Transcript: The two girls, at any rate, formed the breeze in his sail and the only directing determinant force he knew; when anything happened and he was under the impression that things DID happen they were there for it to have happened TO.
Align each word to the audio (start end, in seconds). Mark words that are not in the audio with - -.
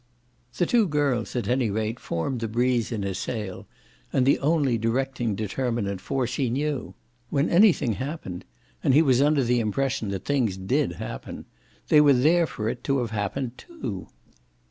The 0.57 0.65
two 0.65 0.87
girls, 0.87 1.35
at 1.35 1.47
any 1.47 1.69
rate, 1.69 1.99
formed 1.99 2.39
the 2.39 2.47
breeze 2.47 2.91
in 2.91 3.03
his 3.03 3.19
sail 3.19 3.67
and 4.11 4.25
the 4.25 4.39
only 4.39 4.75
directing 4.79 5.35
determinant 5.35 6.01
force 6.01 6.37
he 6.37 6.49
knew; 6.49 6.95
when 7.29 7.51
anything 7.51 7.93
happened 7.93 8.43
and 8.83 8.95
he 8.95 9.03
was 9.03 9.21
under 9.21 9.43
the 9.43 9.59
impression 9.59 10.09
that 10.09 10.25
things 10.25 10.57
DID 10.57 10.93
happen 10.93 11.45
they 11.89 12.01
were 12.01 12.13
there 12.13 12.47
for 12.47 12.67
it 12.67 12.83
to 12.85 12.97
have 12.97 13.11
happened 13.11 13.59
TO. 13.59 14.07